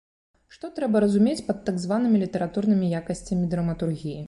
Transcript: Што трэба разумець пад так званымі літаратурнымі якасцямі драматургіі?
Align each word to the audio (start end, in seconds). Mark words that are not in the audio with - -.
Што 0.53 0.69
трэба 0.79 1.01
разумець 1.05 1.43
пад 1.51 1.59
так 1.67 1.77
званымі 1.85 2.23
літаратурнымі 2.23 2.91
якасцямі 3.01 3.45
драматургіі? 3.53 4.19